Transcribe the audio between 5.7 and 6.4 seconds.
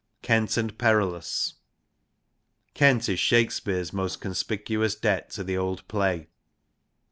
play.